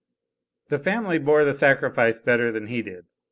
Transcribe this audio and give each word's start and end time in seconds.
The 0.69 0.79
family 0.79 1.19
bore 1.19 1.43
the 1.43 1.53
sacrifice 1.53 2.19
better 2.19 2.51
than 2.51 2.65
he 2.65 2.81
did. 2.81 3.05